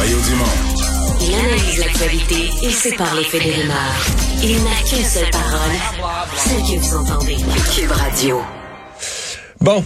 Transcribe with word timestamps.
Mario 0.00 0.16
Dumont. 0.22 0.44
Il 1.20 1.34
analyse 1.34 1.78
l'actualité 1.78 2.48
et 2.62 2.70
sépare 2.70 3.14
les 3.16 3.24
faits 3.24 3.42
des 3.42 3.52
rumeurs. 3.52 3.76
Il 4.42 4.64
n'a 4.64 4.70
qu'une 4.88 5.04
seule 5.04 5.28
parole, 5.30 5.76
celle 6.38 6.62
que 6.62 6.80
vous 6.80 6.96
entendez. 6.96 7.36
Cube 7.76 7.90
Radio. 7.90 8.40
Bon, 9.60 9.84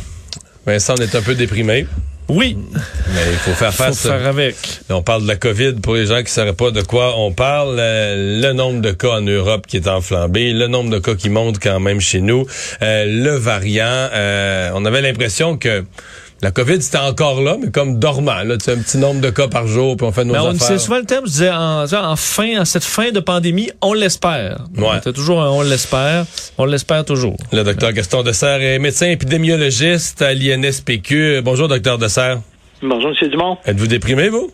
Vincent, 0.65 0.95
on 0.97 1.03
est 1.03 1.17
un 1.17 1.21
peu 1.21 1.35
déprimé. 1.35 1.89
Oui. 2.29 2.57
Mais 3.13 3.33
il 3.33 3.39
faut 3.39 3.55
faire 3.55 3.75
face. 3.75 4.03
Faut 4.03 4.09
faire 4.09 4.27
avec. 4.27 4.55
On 4.89 5.03
parle 5.03 5.25
de 5.25 5.29
la 5.29 5.37
COVID 5.37 5.75
pour 5.83 5.95
les 5.95 6.07
gens 6.07 6.19
qui 6.19 6.25
ne 6.25 6.29
sauraient 6.29 6.53
pas 6.55 6.71
de 6.71 6.83
quoi 6.83 7.19
on 7.19 7.33
parle. 7.33 7.77
Euh, 7.81 8.41
le 8.41 8.53
nombre 8.53 8.81
de 8.81 8.93
cas 8.93 9.17
en 9.17 9.21
Europe 9.21 9.67
qui 9.67 9.79
est 9.79 9.89
enflambé, 9.89 10.53
le 10.53 10.69
nombre 10.69 10.91
de 10.91 11.01
cas 11.01 11.17
qui 11.17 11.29
monte 11.29 11.59
quand 11.61 11.81
même 11.81 12.01
chez 12.01 12.21
nous, 12.21 12.47
euh, 12.83 13.05
le 13.05 13.37
variant. 13.37 14.09
Euh, 14.13 14.71
on 14.75 14.85
avait 14.85 15.03
l'impression 15.03 15.59
que 15.59 15.85
la 16.45 16.51
COVID, 16.51 16.83
c'était 16.83 16.99
encore 16.99 17.41
là, 17.41 17.57
mais 17.59 17.71
comme 17.71 17.99
dormant. 17.99 18.43
Là, 18.45 18.55
un 18.55 18.57
petit 18.57 18.99
nombre 18.99 19.23
de 19.23 19.31
cas 19.31 19.49
par 19.49 19.67
jour, 19.67 19.97
puis 19.97 20.07
on 20.07 20.13
fait 20.13 20.27
nos 20.27 20.35
mais 20.35 20.39
affaires. 20.39 20.55
C'est 20.61 20.79
souvent 20.79 20.99
le 20.99 21.07
terme, 21.07 21.25
je 21.25 21.31
disais, 21.31 21.51
en, 21.51 21.85
en, 21.91 22.17
fin, 22.17 22.61
en 22.61 22.67
cette 22.67 22.85
fin 22.85 23.13
de 23.13 23.21
pandémie, 23.21 23.71
on 23.81 23.95
l'espère. 23.95 24.59
Ouais. 24.77 25.01
C'est 25.03 25.15
toujours 25.15 25.41
un 25.41 25.49
on 25.49 25.63
l'espère. 25.63 26.27
On 26.59 26.67
l'espère 26.67 27.07
toujours. 27.07 27.39
Le 27.51 27.63
docteur 27.65 27.93
Gaston 27.93 28.23
Dessert 28.23 28.61
est 28.61 28.79
médecin 28.79 29.07
épidémiologiste 29.07 30.21
à 30.21 30.35
l'INSPQ. 30.35 31.41
Bonjour, 31.43 31.67
docteur 31.67 31.97
Dessert. 31.97 32.41
Bonjour, 32.83 33.13
M. 33.19 33.29
Dumont. 33.31 33.57
Êtes-vous 33.65 33.87
déprimé, 33.87 34.29
vous? 34.29 34.51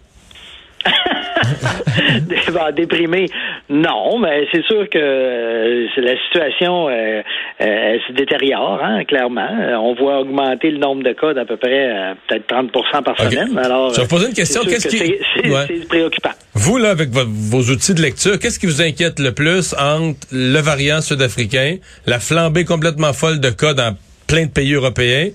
ben, 2.52 2.72
déprimé, 2.72 3.26
non, 3.68 4.18
mais 4.18 4.46
c'est 4.52 4.64
sûr 4.64 4.88
que 4.88 4.98
euh, 4.98 5.86
la 5.96 6.16
situation 6.24 6.88
euh, 6.88 7.22
euh, 7.60 7.98
se 8.06 8.12
détériore, 8.12 8.80
hein, 8.82 9.04
clairement. 9.04 9.48
On 9.80 9.94
voit 9.94 10.20
augmenter 10.20 10.70
le 10.70 10.78
nombre 10.78 11.02
de 11.02 11.12
cas 11.12 11.34
d'à 11.34 11.44
peu 11.44 11.56
près 11.56 12.14
peut-être 12.28 12.46
30% 12.48 13.02
par 13.02 13.14
okay. 13.14 13.30
semaine. 13.30 13.58
Alors, 13.58 13.90
je 13.90 13.96
vais 13.96 14.02
vous 14.02 14.08
poser 14.08 14.28
une 14.28 14.34
question. 14.34 14.62
Qu'est-ce 14.64 14.88
que 14.88 15.04
qui 15.04 15.14
c'est 15.36 15.50
ouais. 15.50 15.86
préoccupant? 15.88 16.30
Vous 16.54 16.78
là, 16.78 16.90
avec 16.90 17.10
vos, 17.10 17.24
vos 17.26 17.70
outils 17.72 17.94
de 17.94 18.02
lecture, 18.02 18.38
qu'est-ce 18.38 18.58
qui 18.58 18.66
vous 18.66 18.82
inquiète 18.82 19.18
le 19.18 19.32
plus 19.32 19.74
entre 19.74 20.18
le 20.32 20.58
variant 20.58 21.00
sud-africain, 21.00 21.76
la 22.06 22.18
flambée 22.18 22.64
complètement 22.64 23.12
folle 23.12 23.40
de 23.40 23.50
cas 23.50 23.74
dans 23.74 23.96
plein 24.26 24.46
de 24.46 24.50
pays 24.50 24.74
européens 24.74 25.28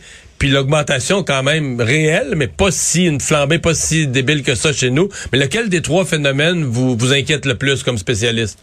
puis 0.46 0.54
l'augmentation 0.54 1.24
quand 1.24 1.42
même 1.42 1.82
réelle, 1.82 2.36
mais 2.36 2.46
pas 2.48 2.70
si 2.70 3.08
une 3.08 3.20
flambée 3.20 3.58
pas 3.58 3.74
si 3.74 4.06
débile 4.06 4.44
que 4.44 4.54
ça 4.54 4.72
chez 4.72 4.92
nous. 4.92 5.10
Mais 5.34 5.40
lequel 5.40 5.70
des 5.70 5.82
trois 5.82 6.06
phénomènes 6.06 6.64
vous 6.64 6.96
vous 6.96 7.14
inquiète 7.14 7.48
le 7.48 7.56
plus 7.56 7.82
comme 7.82 7.98
spécialiste? 7.98 8.60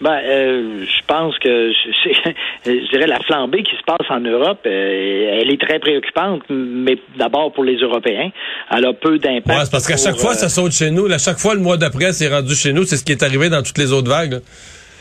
Ben, 0.00 0.18
euh, 0.24 0.84
je 0.84 1.06
pense 1.06 1.38
que 1.38 1.70
je 2.66 2.90
dirais 2.90 3.06
la 3.06 3.20
flambée 3.20 3.62
qui 3.62 3.76
se 3.76 3.84
passe 3.86 4.10
en 4.10 4.18
Europe, 4.18 4.58
euh, 4.66 5.40
elle 5.40 5.52
est 5.52 5.60
très 5.60 5.78
préoccupante, 5.78 6.42
mais 6.50 6.98
d'abord 7.16 7.52
pour 7.52 7.62
les 7.62 7.76
Européens, 7.76 8.32
elle 8.76 8.84
a 8.84 8.92
peu 8.92 9.20
d'impact. 9.20 9.46
Ouais, 9.46 9.64
c'est 9.64 9.70
parce 9.70 9.86
qu'à 9.86 9.96
chaque 9.96 10.18
fois 10.18 10.34
ça 10.34 10.48
saute 10.48 10.72
chez 10.72 10.90
nous, 10.90 11.06
à 11.06 11.18
chaque 11.18 11.38
fois 11.38 11.54
le 11.54 11.60
mois 11.60 11.76
d'après 11.76 12.12
c'est 12.14 12.28
rendu 12.28 12.56
chez 12.56 12.72
nous, 12.72 12.82
c'est 12.82 12.96
ce 12.96 13.04
qui 13.04 13.12
est 13.12 13.22
arrivé 13.22 13.48
dans 13.48 13.62
toutes 13.62 13.78
les 13.78 13.92
autres 13.92 14.10
vagues. 14.10 14.32
Là. 14.32 14.38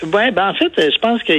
Oui, 0.04 0.32
ben 0.32 0.50
en 0.50 0.54
fait, 0.54 0.72
je 0.78 1.00
pense 1.00 1.24
que 1.24 1.34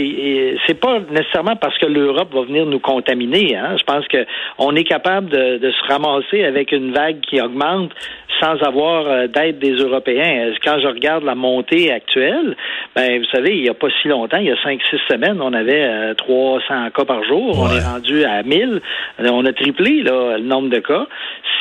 c'est 0.66 0.80
pas 0.80 1.00
nécessairement 1.10 1.56
parce 1.56 1.76
que 1.78 1.86
l'Europe 1.86 2.32
va 2.32 2.42
venir 2.42 2.66
nous 2.66 2.80
contaminer. 2.80 3.56
Hein. 3.56 3.76
Je 3.78 3.84
pense 3.84 4.06
que 4.08 4.24
on 4.58 4.74
est 4.74 4.84
capable 4.84 5.28
de, 5.28 5.58
de, 5.58 5.70
se 5.70 5.92
ramasser 5.92 6.44
avec 6.44 6.72
une 6.72 6.92
vague 6.92 7.20
qui 7.20 7.40
augmente 7.40 7.92
sans 8.40 8.62
avoir 8.62 9.28
d'aide 9.28 9.58
des 9.58 9.74
Européens. 9.74 10.52
Quand 10.62 10.78
je 10.80 10.86
regarde 10.88 11.24
la 11.24 11.34
montée 11.34 11.90
actuelle, 11.90 12.56
ben 12.94 13.18
vous 13.18 13.28
savez, 13.32 13.56
il 13.56 13.64
y 13.64 13.68
a 13.68 13.74
pas 13.74 13.88
si 14.02 14.08
longtemps, 14.08 14.38
il 14.38 14.46
y 14.46 14.50
a 14.50 14.62
cinq, 14.62 14.80
six 14.90 15.00
semaines, 15.08 15.40
on 15.40 15.52
avait 15.52 16.14
300 16.14 16.90
cas 16.94 17.04
par 17.04 17.24
jour. 17.24 17.58
Ouais. 17.58 17.68
On 17.70 17.77
est 17.77 17.84
rendu 17.84 18.24
à 18.24 18.42
1000. 18.42 18.80
On 19.20 19.44
a 19.44 19.52
triplé 19.52 20.02
là, 20.02 20.38
le 20.38 20.44
nombre 20.44 20.68
de 20.68 20.78
cas. 20.78 21.06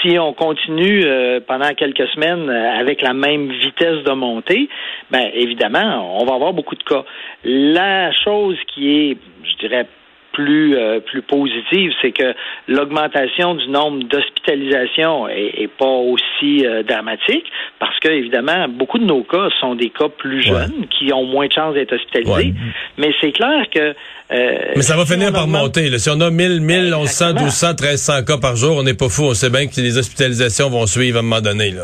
Si 0.02 0.18
on 0.20 0.34
continue 0.34 1.04
euh, 1.06 1.40
pendant 1.46 1.70
quelques 1.74 2.08
semaines 2.10 2.50
avec 2.50 3.02
la 3.02 3.14
même 3.14 3.52
vitesse 3.52 4.04
de 4.04 4.12
montée, 4.12 4.70
ben 5.12 5.30
évidemment, 5.34 6.20
on 6.20 6.26
va 6.26 6.36
avoir 6.36 6.54
beaucoup 6.54 6.76
de 6.76 6.84
cas. 6.88 7.04
La 7.44 8.12
chose 8.12 8.58
qui 8.74 8.90
est, 8.90 9.18
je 9.44 9.68
dirais, 9.68 9.88
plus 10.36 10.78
euh, 10.78 11.00
plus 11.00 11.22
positive, 11.22 11.92
c'est 12.02 12.12
que 12.12 12.36
l'augmentation 12.68 13.56
du 13.56 13.68
nombre 13.70 14.04
d'hospitalisations 14.04 15.30
est, 15.30 15.62
est, 15.62 15.70
pas 15.70 15.86
aussi 15.86 16.66
euh, 16.66 16.84
dramatique 16.84 17.46
parce 17.80 17.98
que 18.00 18.10
évidemment 18.10 18.68
beaucoup 18.68 19.00
de 19.00 19.06
nos 19.06 19.24
cas 19.24 19.48
sont 19.62 19.76
des 19.76 19.90
cas 19.90 20.10
plus 20.10 20.44
jeunes 20.44 20.82
ouais. 20.82 20.88
qui 20.90 21.14
ont 21.14 21.24
moins 21.24 21.48
de 21.48 21.54
chances 21.54 21.74
d'être 21.74 21.94
hospitalisés. 21.94 22.32
Ouais. 22.32 22.54
Mais 22.98 23.14
c'est 23.22 23.32
clair 23.32 23.66
que 23.74 23.96
euh, 24.32 24.74
mais 24.76 24.82
ça 24.82 24.98
va 24.98 25.06
si 25.06 25.14
finir 25.14 25.32
par 25.32 25.46
augmente... 25.46 25.64
monter. 25.64 25.90
Là. 25.90 26.00
Si 26.00 26.10
on 26.10 26.20
a 26.20 26.30
1000, 26.30 26.62
1100, 26.62 27.34
1200, 27.34 27.68
1300 27.70 28.14
cas 28.26 28.38
par 28.38 28.56
jour, 28.56 28.78
on 28.78 28.84
n'est 28.84 28.96
pas 28.96 29.08
fou. 29.08 29.24
On 29.24 29.34
sait 29.34 29.50
bien 29.50 29.68
que 29.68 29.80
les 29.80 29.98
hospitalisations 29.98 30.70
vont 30.70 30.86
suivre 30.88 31.18
à 31.18 31.20
un 31.20 31.24
moment 31.24 31.42
donné. 31.42 31.72
Là. 31.72 31.84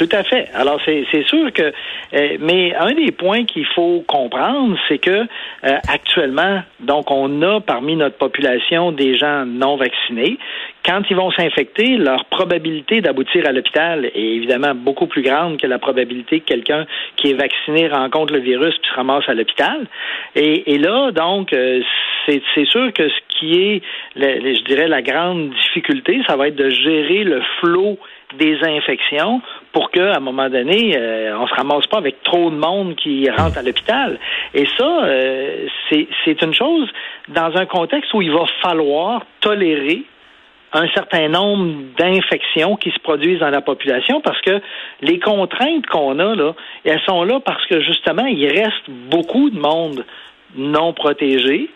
Tout 0.00 0.08
à 0.12 0.22
fait. 0.22 0.48
Alors 0.54 0.80
c'est 0.86 1.26
sûr 1.26 1.52
que, 1.52 1.74
euh, 2.14 2.36
mais 2.40 2.74
un 2.74 2.94
des 2.94 3.12
points 3.12 3.44
qu'il 3.44 3.66
faut 3.66 4.02
comprendre, 4.08 4.78
c'est 4.88 4.96
que 4.96 5.10
euh, 5.10 5.76
actuellement, 5.88 6.62
donc 6.80 7.10
on 7.10 7.42
a 7.42 7.60
parmi 7.60 7.96
notre 7.96 8.16
population 8.16 8.92
des 8.92 9.18
gens 9.18 9.44
non 9.44 9.76
vaccinés. 9.76 10.38
Quand 10.86 11.02
ils 11.10 11.16
vont 11.16 11.30
s'infecter, 11.32 11.98
leur 11.98 12.24
probabilité 12.24 13.02
d'aboutir 13.02 13.46
à 13.46 13.52
l'hôpital 13.52 14.06
est 14.06 14.36
évidemment 14.36 14.74
beaucoup 14.74 15.06
plus 15.06 15.20
grande 15.20 15.58
que 15.60 15.66
la 15.66 15.78
probabilité 15.78 16.40
que 16.40 16.46
quelqu'un 16.46 16.86
qui 17.16 17.32
est 17.32 17.34
vacciné 17.34 17.88
rencontre 17.88 18.32
le 18.32 18.40
virus 18.40 18.74
puis 18.78 18.90
se 18.90 18.96
ramasse 18.96 19.28
à 19.28 19.34
l'hôpital. 19.34 19.86
Et, 20.34 20.78
là, 20.78 21.10
donc, 21.10 21.52
euh, 21.52 21.82
c'est 22.24 22.64
sûr 22.64 22.90
que 22.94 23.06
ce 23.06 23.38
qui 23.38 23.60
est, 23.60 23.82
le, 24.16 24.54
je 24.54 24.62
dirais, 24.62 24.88
la 24.88 25.02
grande 25.02 25.50
difficulté, 25.50 26.22
ça 26.26 26.36
va 26.36 26.48
être 26.48 26.56
de 26.56 26.70
gérer 26.70 27.24
le 27.24 27.42
flot 27.58 27.98
des 28.38 28.58
infections 28.62 29.40
pour 29.72 29.90
qu'à 29.90 30.16
un 30.16 30.20
moment 30.20 30.48
donné, 30.48 30.96
euh, 30.96 31.36
on 31.38 31.46
se 31.46 31.54
ramasse 31.54 31.86
pas 31.86 31.98
avec 31.98 32.22
trop 32.22 32.50
de 32.50 32.56
monde 32.56 32.96
qui 32.96 33.28
rentre 33.30 33.58
à 33.58 33.62
l'hôpital. 33.62 34.18
Et 34.54 34.66
ça, 34.78 35.04
euh, 35.04 35.66
c'est 35.90 36.42
une 36.42 36.54
chose 36.54 36.88
dans 37.28 37.56
un 37.56 37.66
contexte 37.66 38.12
où 38.14 38.22
il 38.22 38.32
va 38.32 38.44
falloir 38.62 39.24
tolérer 39.40 40.04
un 40.72 40.88
certain 40.88 41.28
nombre 41.28 41.74
d'infections 41.98 42.76
qui 42.76 42.90
se 42.90 42.98
produisent 43.00 43.40
dans 43.40 43.50
la 43.50 43.60
population 43.60 44.20
parce 44.20 44.40
que 44.42 44.60
les 45.00 45.18
contraintes 45.18 45.86
qu'on 45.86 46.18
a 46.18 46.34
là, 46.34 46.54
elles 46.84 47.00
sont 47.06 47.24
là 47.24 47.40
parce 47.40 47.64
que 47.66 47.80
justement, 47.80 48.26
il 48.26 48.46
reste 48.46 48.88
beaucoup 48.88 49.50
de 49.50 49.58
monde 49.58 50.04
non 50.54 50.92
protégé 50.92 51.70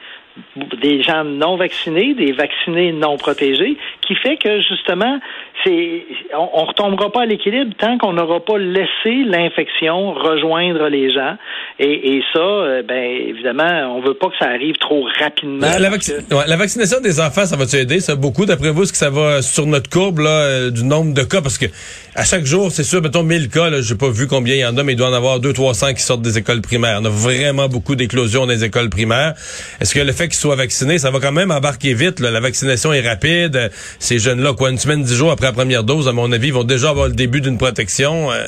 des 0.82 1.02
gens 1.02 1.24
non 1.24 1.56
vaccinés, 1.56 2.14
des 2.14 2.32
vaccinés 2.32 2.92
non 2.92 3.16
protégés, 3.16 3.76
qui 4.06 4.14
fait 4.16 4.36
que 4.36 4.60
justement, 4.60 5.20
c'est 5.64 6.04
on, 6.36 6.48
on 6.54 6.64
retombera 6.64 7.10
pas 7.10 7.22
à 7.22 7.26
l'équilibre 7.26 7.72
tant 7.78 7.98
qu'on 7.98 8.12
n'aura 8.12 8.44
pas 8.44 8.58
laissé 8.58 9.24
l'infection 9.24 10.12
rejoindre 10.12 10.88
les 10.88 11.12
gens. 11.12 11.36
Et, 11.78 12.22
ça, 12.32 12.38
euh, 12.38 12.82
ben 12.82 13.04
évidemment, 13.28 13.96
on 13.96 14.00
veut 14.00 14.14
pas 14.14 14.28
que 14.28 14.36
ça 14.38 14.46
arrive 14.46 14.76
trop 14.76 15.06
rapidement. 15.18 15.66
La, 15.66 16.56
vaccination 16.56 17.00
des 17.00 17.20
enfants, 17.20 17.46
ça 17.46 17.56
va-tu 17.56 17.76
aider 17.76 17.98
ça 17.98 18.14
beaucoup? 18.14 18.46
D'après 18.46 18.70
vous, 18.70 18.84
est-ce 18.84 18.92
que 18.92 18.98
ça 18.98 19.10
va 19.10 19.42
sur 19.42 19.66
notre 19.66 19.90
courbe 19.90 20.20
là 20.20 20.30
euh, 20.30 20.70
du 20.70 20.84
nombre 20.84 21.14
de 21.14 21.22
cas? 21.22 21.42
Parce 21.42 21.58
que 21.58 21.66
à 22.14 22.24
chaque 22.24 22.44
jour, 22.44 22.70
c'est 22.70 22.84
sûr, 22.84 23.02
mettons 23.02 23.24
1000 23.24 23.48
cas, 23.48 23.70
là, 23.70 23.80
j'ai 23.80 23.96
pas 23.96 24.08
vu 24.08 24.28
combien 24.28 24.54
il 24.54 24.60
y 24.60 24.64
en 24.64 24.76
a, 24.76 24.84
mais 24.84 24.92
il 24.92 24.96
doit 24.96 25.08
en 25.08 25.12
avoir 25.12 25.40
2 25.40 25.52
300 25.52 25.94
qui 25.94 26.02
sortent 26.02 26.22
des 26.22 26.38
écoles 26.38 26.60
primaires. 26.60 26.98
On 27.02 27.04
a 27.04 27.10
vraiment 27.10 27.68
beaucoup 27.68 27.96
d'éclosions 27.96 28.46
dans 28.46 28.52
les 28.52 28.64
écoles 28.64 28.88
primaires. 28.88 29.34
Est-ce 29.80 29.94
que 29.94 30.00
le 30.00 30.12
fait 30.12 30.23
qu'ils 30.28 30.98
ça 30.98 31.10
va 31.10 31.20
quand 31.20 31.32
même 31.32 31.50
embarquer 31.50 31.94
vite. 31.94 32.20
La 32.20 32.40
vaccination 32.40 32.92
est 32.92 33.06
rapide. 33.06 33.70
Ces 33.98 34.18
jeunes-là, 34.18 34.54
quoi, 34.54 34.70
une 34.70 34.78
semaine, 34.78 35.02
dix 35.02 35.14
jours 35.14 35.30
après 35.30 35.46
la 35.46 35.52
première 35.52 35.84
dose, 35.84 36.08
à 36.08 36.12
mon 36.12 36.30
avis, 36.32 36.50
vont 36.50 36.64
déjà 36.64 36.90
avoir 36.90 37.08
le 37.08 37.14
début 37.14 37.40
d'une 37.40 37.58
protection. 37.58 38.32
Euh... 38.32 38.46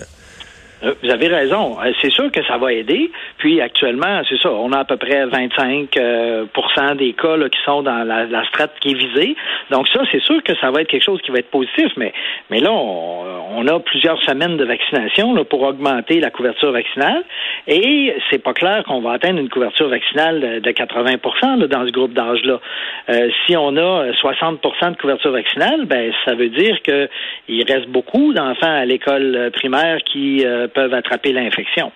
Vous 1.03 1.11
avez 1.11 1.29
raison. 1.29 1.77
C'est 2.01 2.11
sûr 2.11 2.31
que 2.31 2.45
ça 2.45 2.59
va 2.59 2.73
aider. 2.73 3.11
Puis 3.39 3.61
actuellement, 3.61 4.23
c'est 4.29 4.39
ça, 4.39 4.51
on 4.53 4.73
a 4.73 4.81
à 4.81 4.85
peu 4.85 4.97
près 4.97 5.27
25% 5.27 5.89
euh, 5.99 6.95
des 6.95 7.13
cas 7.13 7.37
là, 7.37 7.49
qui 7.49 7.59
sont 7.65 7.83
dans 7.83 8.05
la, 8.05 8.45
strate 8.47 8.73
qui 8.81 8.91
est 8.91 8.95
visée. 8.95 9.37
Donc 9.71 9.89
ça, 9.89 10.03
c'est 10.13 10.23
sûr 10.23 10.43
que 10.43 10.55
ça 10.61 10.71
va 10.71 10.83
être 10.83 10.89
quelque 10.89 11.05
chose 11.05 11.21
qui 11.23 11.31
va 11.31 11.39
être 11.39 11.51
positif. 11.51 11.91
Mais, 11.97 12.13
mais 12.51 12.61
là, 12.61 12.71
on, 12.73 13.67
a 13.67 13.81
plusieurs 13.81 14.23
semaines 14.23 14.57
de 14.57 14.65
vaccination 14.65 15.35
là, 15.35 15.45
pour 15.45 15.63
augmenter 15.63 16.21
la 16.21 16.31
couverture 16.31 16.71
vaccinale. 16.71 17.25
Et 17.67 18.15
c'est 18.31 18.43
pas 18.43 18.53
clair 18.53 18.85
qu'on 18.85 19.01
va 19.01 19.13
atteindre 19.13 19.41
une 19.41 19.49
couverture 19.49 19.89
vaccinale 19.89 20.61
de 20.61 20.71
80 20.71 21.57
là, 21.57 21.67
dans 21.67 21.87
ce 21.87 21.91
groupe 21.91 22.13
d'âge-là. 22.13 22.61
Euh, 23.09 23.31
si 23.45 23.57
on 23.57 23.77
a 23.77 24.11
60% 24.13 24.93
de 24.93 24.97
couverture 24.97 25.33
vaccinale, 25.33 25.87
ben 25.87 26.13
ça 26.25 26.35
veut 26.35 26.49
dire 26.49 26.81
que 26.83 27.09
il 27.49 27.65
reste 27.65 27.89
beaucoup 27.89 28.33
d'enfants 28.33 28.73
à 28.73 28.85
l'école 28.85 29.51
primaire 29.53 29.99
qui 30.05 30.45
euh, 30.45 30.69
peuvent 30.77 30.95
attraper 30.95 31.33
l'infection. 31.33 31.91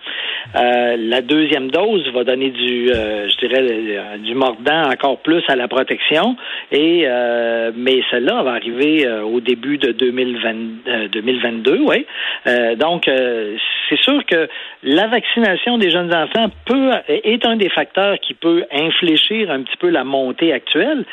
Euh, 0.57 0.97
la 0.99 1.21
deuxième 1.21 1.71
dose 1.71 2.09
va 2.15 2.25
donner 2.25 2.49
du, 2.49 2.91
euh, 2.91 3.29
je 3.29 3.47
dirais, 3.47 4.19
du 4.19 4.35
mordant 4.35 4.91
encore 4.91 5.19
plus 5.19 5.43
à 5.49 5.55
la 5.55 5.69
protection. 5.69 6.37
Et 6.73 7.03
euh, 7.05 7.73
mais 7.77 8.03
celle-là 8.11 8.43
va 8.43 8.53
arriver 8.53 9.07
euh, 9.07 9.23
au 9.23 9.41
début 9.41 9.77
de 9.77 9.93
2020, 9.93 11.09
2022, 11.13 11.81
oui. 11.83 12.07
donc 12.77 13.09
c'est 13.89 14.01
sûr 14.01 14.25
que 14.25 14.49
la 14.83 15.07
vaccination 15.09 15.77
des 15.79 15.91
jeunes 15.91 16.15
enfants 16.15 16.49
peut 16.65 16.91
est 17.09 17.45
un 17.47 17.57
des 17.57 17.69
facteurs 17.69 18.19
qui 18.21 18.35
peut 18.35 18.65
infléchir 18.73 19.51
un 19.51 19.63
petit 19.63 19.77
peu 19.77 19.91
la 19.91 20.05
montée 20.05 20.53
actuelle. 20.53 21.05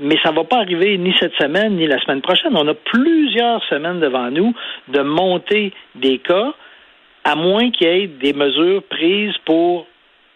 mais 0.00 0.16
ça 0.22 0.30
ne 0.30 0.36
va 0.36 0.44
pas 0.44 0.58
arriver 0.58 0.96
ni 0.96 1.12
cette 1.18 1.34
semaine 1.34 1.76
ni 1.76 1.86
la 1.86 1.98
semaine 2.02 2.22
prochaine. 2.22 2.52
On 2.54 2.68
a 2.68 2.74
plusieurs 2.74 3.62
semaines 3.64 4.00
devant 4.00 4.30
nous 4.30 4.54
de 4.88 5.00
monter 5.00 5.72
des 5.94 6.18
cas, 6.18 6.54
à 7.24 7.34
moins 7.34 7.70
qu'il 7.70 7.86
y 7.86 7.90
ait 7.90 8.06
des 8.06 8.32
mesures 8.32 8.82
prises 8.84 9.36
pour 9.44 9.86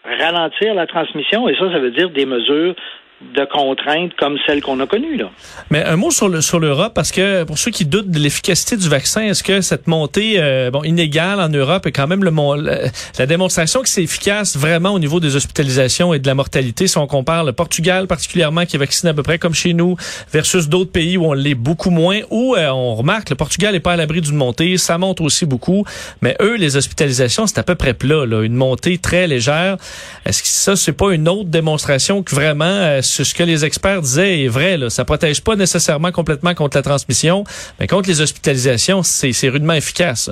ralentir 0.03 0.73
la 0.75 0.87
transmission, 0.87 1.49
et 1.49 1.55
ça, 1.55 1.71
ça 1.71 1.79
veut 1.79 1.91
dire 1.91 2.09
des 2.09 2.25
mesures 2.25 2.75
de 3.33 3.45
contraintes 3.51 4.13
comme 4.17 4.37
celles 4.45 4.61
qu'on 4.61 4.79
a 4.79 4.87
connues. 4.87 5.17
Là. 5.17 5.29
Mais 5.69 5.83
un 5.83 5.95
mot 5.95 6.11
sur 6.11 6.29
le 6.29 6.41
sur 6.41 6.59
l'Europe, 6.59 6.93
parce 6.93 7.11
que 7.11 7.43
pour 7.43 7.57
ceux 7.57 7.71
qui 7.71 7.85
doutent 7.85 8.09
de 8.09 8.19
l'efficacité 8.19 8.77
du 8.77 8.89
vaccin, 8.89 9.21
est-ce 9.21 9.43
que 9.43 9.61
cette 9.61 9.87
montée 9.87 10.35
euh, 10.37 10.71
bon 10.71 10.83
inégale 10.83 11.39
en 11.39 11.49
Europe 11.49 11.85
est 11.85 11.91
quand 11.91 12.07
même 12.07 12.23
le, 12.23 12.31
la 13.17 13.25
démonstration 13.25 13.81
que 13.81 13.89
c'est 13.89 14.03
efficace 14.03 14.57
vraiment 14.57 14.91
au 14.91 14.99
niveau 14.99 15.19
des 15.19 15.35
hospitalisations 15.35 16.13
et 16.13 16.19
de 16.19 16.27
la 16.27 16.35
mortalité? 16.35 16.87
Si 16.87 16.97
on 16.97 17.07
compare 17.07 17.43
le 17.43 17.53
Portugal 17.53 18.07
particulièrement 18.07 18.65
qui 18.65 18.75
est 18.75 18.79
vacciné 18.79 19.09
à 19.09 19.13
peu 19.13 19.23
près 19.23 19.39
comme 19.39 19.53
chez 19.53 19.73
nous 19.73 19.95
versus 20.31 20.69
d'autres 20.69 20.91
pays 20.91 21.17
où 21.17 21.25
on 21.25 21.33
l'est 21.33 21.55
beaucoup 21.55 21.89
moins, 21.89 22.19
où 22.29 22.55
euh, 22.55 22.69
on 22.69 22.95
remarque 22.95 23.29
le 23.29 23.35
Portugal 23.35 23.73
n'est 23.73 23.79
pas 23.79 23.93
à 23.93 23.95
l'abri 23.95 24.21
d'une 24.21 24.35
montée, 24.35 24.77
ça 24.77 24.97
monte 24.97 25.21
aussi 25.21 25.45
beaucoup, 25.45 25.85
mais 26.21 26.35
eux 26.41 26.55
les 26.55 26.77
hospitalisations 26.77 27.47
c'est 27.47 27.59
à 27.59 27.63
peu 27.63 27.75
près 27.75 27.93
plat, 27.93 28.25
là, 28.25 28.43
une 28.43 28.55
montée 28.55 28.97
très 28.97 29.27
légère. 29.27 29.77
Est-ce 30.25 30.41
que 30.41 30.47
ça 30.47 30.75
c'est 30.75 30.93
pas 30.93 31.11
une 31.13 31.27
autre 31.27 31.49
démonstration 31.49 32.23
que 32.23 32.35
vraiment 32.35 32.65
euh, 32.65 33.01
ce 33.23 33.33
que 33.33 33.43
les 33.43 33.65
experts 33.65 34.01
disaient 34.01 34.43
est 34.43 34.47
vrai. 34.47 34.77
Là. 34.77 34.89
Ça 34.89 35.05
protège 35.05 35.41
pas 35.41 35.55
nécessairement 35.55 36.11
complètement 36.11 36.53
contre 36.53 36.77
la 36.77 36.83
transmission, 36.83 37.43
mais 37.79 37.87
contre 37.87 38.09
les 38.09 38.21
hospitalisations, 38.21 39.03
c'est 39.03 39.49
rudement 39.49 39.73
efficace. 39.73 40.29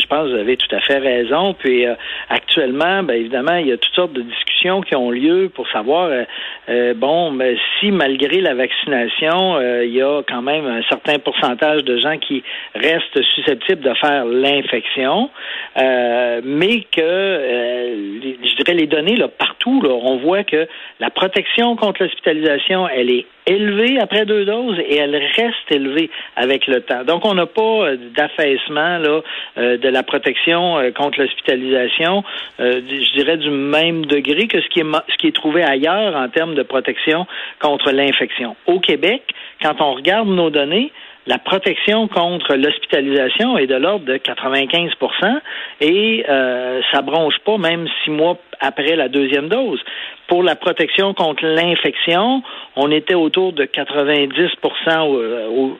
Je 0.00 0.06
pense 0.06 0.28
vous 0.28 0.36
avez 0.36 0.56
tout 0.56 0.74
à 0.74 0.80
fait 0.80 0.98
raison. 0.98 1.54
Puis 1.54 1.86
euh, 1.86 1.94
actuellement, 2.28 3.02
bien 3.02 3.16
évidemment, 3.16 3.56
il 3.56 3.68
y 3.68 3.72
a 3.72 3.76
toutes 3.76 3.94
sortes 3.94 4.12
de 4.12 4.22
discussions 4.22 4.80
qui 4.80 4.94
ont 4.96 5.10
lieu 5.10 5.50
pour 5.54 5.68
savoir, 5.68 6.06
euh, 6.06 6.24
euh, 6.68 6.94
bon, 6.94 7.30
mais 7.30 7.56
si 7.78 7.90
malgré 7.90 8.40
la 8.40 8.54
vaccination, 8.54 9.60
il 9.82 9.92
y 9.92 10.02
a 10.02 10.22
quand 10.28 10.42
même 10.42 10.66
un 10.66 10.82
certain 10.88 11.18
pourcentage 11.18 11.84
de 11.84 11.98
gens 11.98 12.18
qui 12.18 12.42
restent 12.74 13.22
susceptibles 13.34 13.82
de 13.82 13.94
faire 13.94 14.24
l'infection, 14.24 15.30
mais 15.76 16.80
que, 16.92 17.00
je 17.00 18.56
dirais, 18.56 18.74
les 18.74 18.86
données 18.86 19.16
là, 19.16 19.28
partout, 19.28 19.80
là, 19.82 19.90
on 19.90 20.16
voit 20.18 20.44
que 20.44 20.66
la 21.00 21.10
protection 21.10 21.76
contre 21.76 22.02
l'hospitalisation, 22.02 22.88
elle 22.88 23.10
est 23.10 23.26
élevée 23.46 23.98
après 24.00 24.26
deux 24.26 24.44
doses 24.44 24.78
et 24.80 24.96
elle 24.96 25.14
reste 25.14 25.70
élevée 25.70 26.10
avec 26.34 26.66
le 26.66 26.80
temps. 26.80 27.04
Donc, 27.04 27.24
on 27.24 27.34
n'a 27.34 27.46
pas 27.46 27.94
d'affaissement 28.16 28.98
là 28.98 29.20
euh, 29.58 29.76
de 29.86 29.92
la 29.92 30.02
protection 30.02 30.78
euh, 30.78 30.90
contre 30.90 31.20
l'hospitalisation, 31.20 32.24
euh, 32.60 32.80
je 32.88 33.12
dirais 33.16 33.36
du 33.36 33.50
même 33.50 34.04
degré 34.04 34.48
que 34.48 34.60
ce 34.60 34.68
qui 34.68 34.80
est 34.80 34.86
ce 35.08 35.16
qui 35.16 35.28
est 35.28 35.34
trouvé 35.34 35.62
ailleurs 35.62 36.16
en 36.16 36.28
termes 36.28 36.54
de 36.54 36.62
protection 36.62 37.26
contre 37.60 37.92
l'infection. 37.92 38.56
Au 38.66 38.80
Québec, 38.80 39.22
quand 39.62 39.80
on 39.80 39.94
regarde 39.94 40.28
nos 40.28 40.50
données, 40.50 40.92
la 41.26 41.38
protection 41.38 42.06
contre 42.06 42.54
l'hospitalisation 42.54 43.58
est 43.58 43.66
de 43.66 43.74
l'ordre 43.74 44.04
de 44.04 44.16
95% 44.16 45.40
et 45.80 46.24
euh, 46.28 46.80
ça 46.92 47.02
bronche 47.02 47.38
pas 47.44 47.58
même 47.58 47.88
six 48.04 48.10
mois 48.10 48.38
après 48.60 48.94
la 48.94 49.08
deuxième 49.08 49.48
dose. 49.48 49.80
Pour 50.28 50.42
la 50.42 50.56
protection 50.56 51.14
contre 51.14 51.44
l'infection, 51.44 52.42
on 52.76 52.90
était 52.90 53.14
autour 53.14 53.52
de 53.52 53.64
90% 53.64 55.76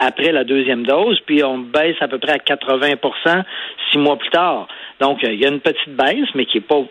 après 0.00 0.32
la 0.32 0.44
deuxième 0.44 0.84
dose, 0.84 1.20
puis 1.26 1.44
on 1.44 1.58
baisse 1.58 1.96
à 2.00 2.08
peu 2.08 2.18
près 2.18 2.32
à 2.32 2.38
80% 2.38 3.44
six 3.90 3.98
mois 3.98 4.16
plus 4.16 4.30
tard. 4.30 4.68
Donc, 5.00 5.18
il 5.22 5.40
y 5.40 5.44
a 5.44 5.48
une 5.48 5.60
petite 5.60 5.90
baisse, 5.90 6.28
mais 6.34 6.46
qui 6.46 6.58
n'est 6.58 6.64
pas 6.64 6.82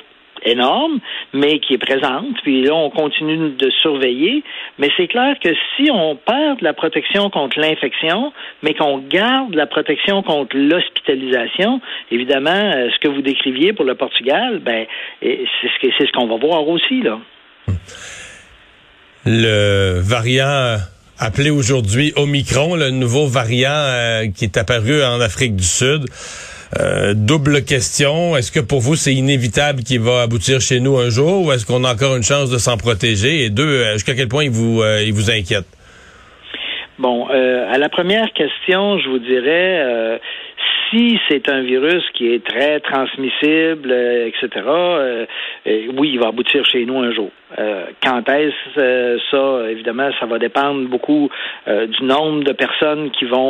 énorme, 0.46 1.00
mais 1.34 1.60
qui 1.60 1.74
est 1.74 1.78
présente. 1.78 2.36
Puis 2.44 2.64
là, 2.64 2.74
on 2.74 2.90
continue 2.90 3.52
de 3.52 3.70
surveiller. 3.82 4.44
Mais 4.80 4.90
c'est 4.98 5.08
clair 5.08 5.36
que 5.44 5.50
si 5.76 5.90
on 5.92 6.16
perd 6.16 6.62
la 6.62 6.74
protection 6.74 7.30
contre 7.30 7.60
l'infection, 7.60 8.34
mais 8.64 8.74
qu'on 8.74 9.00
garde 9.00 9.54
la 9.54 9.68
protection 9.68 10.24
contre 10.24 10.56
l'hospitalisation, 10.58 11.82
évidemment, 12.12 12.50
euh, 12.52 12.90
ce 12.94 13.00
que 13.00 13.08
vous 13.08 13.22
décriviez 13.22 13.74
pour 13.74 13.86
le 13.86 13.96
Portugal, 13.96 14.60
ben, 14.60 14.86
c'est 15.22 16.06
ce 16.06 16.12
qu'on 16.12 16.28
va 16.28 16.38
voir 16.38 16.68
aussi 16.68 17.02
là. 17.02 17.20
Le 19.26 20.00
variant 20.02 20.78
appelé 21.20 21.52
aujourd'hui 21.52 22.12
Omicron, 22.16 22.76
le 22.76 22.90
nouveau 22.90 23.28
variant 23.28 23.70
euh, 23.70 24.28
qui 24.36 24.46
est 24.46 24.58
apparu 24.58 25.04
en 25.04 25.22
Afrique 25.22 25.56
du 25.56 25.64
Sud. 25.64 26.06
Euh, 26.80 27.14
double 27.14 27.66
question. 27.66 28.38
Est-ce 28.38 28.52
que 28.52 28.60
pour 28.60 28.80
vous, 28.80 28.96
c'est 28.96 29.14
inévitable 29.14 29.84
qu'il 29.84 30.00
va 30.00 30.22
aboutir 30.22 30.62
chez 30.62 30.80
nous 30.80 30.98
un 30.98 31.10
jour 31.10 31.46
ou 31.46 31.52
est-ce 31.52 31.66
qu'on 31.66 31.84
a 31.84 31.94
encore 31.94 32.16
une 32.16 32.24
chance 32.24 32.50
de 32.50 32.58
s'en 32.58 32.78
protéger? 32.78 33.44
Et 33.44 33.50
deux, 33.50 33.64
euh, 33.64 33.94
jusqu'à 33.94 34.16
quel 34.16 34.30
point 34.30 34.46
il 34.46 34.52
vous, 34.52 34.82
euh, 34.82 35.04
il 35.06 35.14
vous 35.14 35.30
inquiète? 35.30 35.66
Bon, 36.98 37.26
à 37.26 37.80
la 37.80 37.90
première 37.90 38.32
question, 38.34 39.00
je 39.00 39.10
vous 39.10 39.18
dirais, 39.18 40.20
si 40.92 41.18
c'est 41.28 41.50
un 41.50 41.64
virus 41.64 42.04
qui 42.14 42.32
est 42.32 42.46
très 42.46 42.80
transmissible, 42.80 43.92
etc., 43.92 44.50
oui, 45.98 46.12
il 46.14 46.20
va 46.20 46.28
aboutir 46.28 46.64
chez 46.64 46.86
nous 46.86 47.00
un 47.00 47.12
jour. 47.12 47.32
Euh, 47.60 47.86
quand 48.02 48.28
est-ce 48.30 48.80
euh, 48.80 49.18
ça? 49.30 49.70
Évidemment, 49.70 50.10
ça 50.20 50.26
va 50.26 50.40
dépendre 50.40 50.88
beaucoup 50.88 51.30
euh, 51.68 51.88
du 51.88 52.04
nombre 52.04 52.44
de 52.44 52.54
personnes 52.54 53.12
qui 53.12 53.26
vont 53.26 53.42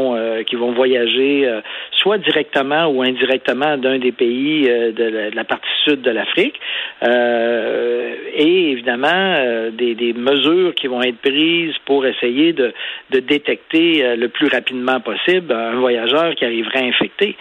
qui 0.46 0.56
vont 0.56 0.72
voyager, 0.72 1.50
soit 1.92 2.18
directement 2.18 2.88
ou 2.88 3.02
indirectement 3.02 3.78
d'un 3.78 4.00
des 4.00 4.12
pays 4.12 4.64
de 4.64 5.32
la, 5.34 5.44
partie 5.44 5.70
sud 5.84 6.02
de 6.02 6.12
l'Afrique, 6.12 6.60
et 7.04 8.72
évidemment 8.72 9.70
des, 9.72 9.96
des, 9.96 10.14
mesures 10.14 10.74
qui 10.76 10.88
vont 10.88 11.02
être 11.02 11.18
prises 11.18 11.76
pour 11.86 12.06
essayer 12.06 12.54
de, 12.54 12.74
de 13.12 13.20
détecter 13.20 14.16
le 14.16 14.28
plus 14.30 14.48
rapidement 14.48 15.00
possible 15.00 15.52
un 15.54 15.80
voyageur 15.80 16.36
qui 16.36 16.46
arriverait 16.46 16.88
infecté. 16.88 17.36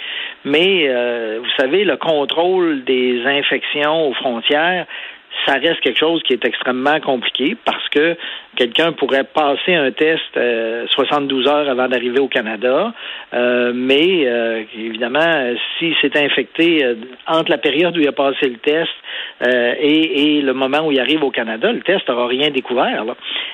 Mais 0.44 0.88
vous 1.38 1.50
savez, 1.58 1.84
le 1.84 1.96
contrôle 1.96 2.84
des 2.84 3.22
infections 3.24 4.08
aux 4.08 4.14
frontières 4.14 4.86
ça 5.46 5.54
reste 5.54 5.80
quelque 5.80 5.98
chose 5.98 6.22
qui 6.24 6.32
est 6.32 6.44
extrêmement 6.44 7.00
compliqué 7.00 7.56
parce 7.64 7.88
que 7.88 8.16
quelqu'un 8.56 8.92
pourrait 8.92 9.24
passer 9.24 9.74
un 9.74 9.90
test 9.90 10.20
72 10.34 11.46
euh, 11.46 11.50
heures 11.50 11.68
avant 11.68 11.88
d'arriver 11.88 12.20
au 12.20 12.28
Canada, 12.28 12.92
euh, 13.32 13.72
mais 13.74 14.26
euh, 14.26 14.62
évidemment, 14.76 15.54
si 15.78 15.94
c'est 16.00 16.16
infecté 16.16 16.84
entre 17.26 17.50
la 17.50 17.58
période 17.58 17.96
où 17.96 18.00
il 18.00 18.08
a 18.08 18.12
passé 18.12 18.48
le 18.48 18.58
test 18.58 18.90
et, 19.42 20.42
le 20.42 20.52
moment 20.52 20.86
où 20.86 20.92
il 20.92 21.00
arrive 21.00 21.22
au 21.22 21.30
Canada, 21.30 21.72
le 21.72 21.80
test 21.80 22.08
n'aura 22.08 22.26
rien 22.26 22.50
découvert. 22.50 23.04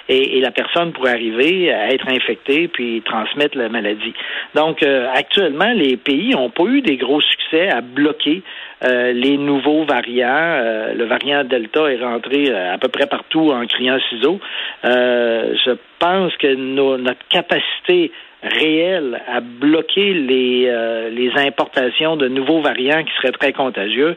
Et, 0.08 0.38
et, 0.38 0.40
la 0.40 0.50
personne 0.50 0.92
pourrait 0.92 1.12
arriver 1.12 1.72
à 1.72 1.92
être 1.92 2.08
infectée 2.08 2.68
puis 2.68 3.02
transmettre 3.04 3.56
la 3.56 3.68
maladie. 3.68 4.14
Donc, 4.54 4.82
actuellement, 4.82 5.72
les 5.72 5.96
pays 5.96 6.30
n'ont 6.30 6.50
pas 6.50 6.64
eu 6.64 6.80
des 6.80 6.96
gros 6.96 7.20
succès 7.20 7.68
à 7.68 7.80
bloquer 7.80 8.42
les 8.82 9.38
nouveaux 9.38 9.84
variants. 9.84 10.60
le 10.94 11.04
variant 11.04 11.44
Delta 11.44 11.90
est 11.90 12.02
rentré 12.02 12.54
à 12.54 12.78
peu 12.78 12.88
près 12.88 13.06
partout 13.06 13.50
en 13.50 13.66
criant 13.66 13.98
ciseaux. 14.10 14.40
Euh, 14.84 15.54
je 15.64 15.72
pense 15.98 16.32
que 16.36 16.54
notre 16.54 17.26
capacité 17.28 18.12
réelle 18.42 19.20
à 19.26 19.40
bloquer 19.40 20.12
les, 20.12 20.66
euh, 20.68 21.10
les 21.10 21.30
importations 21.36 22.16
de 22.16 22.28
nouveaux 22.28 22.60
variants 22.60 23.02
qui 23.02 23.10
seraient 23.20 23.32
très 23.32 23.52
contagieux, 23.52 24.10
euh, 24.10 24.14